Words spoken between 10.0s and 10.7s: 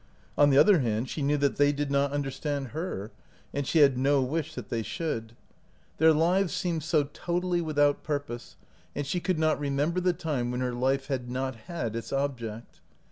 time when